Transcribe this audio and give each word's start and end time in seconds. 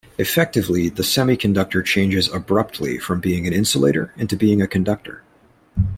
Effectively, 0.17 0.89
the 0.89 1.03
semiconductor 1.03 1.85
changes 1.85 2.27
abruptly 2.33 2.97
from 2.97 3.19
being 3.21 3.45
an 3.45 3.53
insulator 3.53 4.11
into 4.17 4.35
being 4.35 4.59
a 4.59 4.65
conductor. 4.67 5.21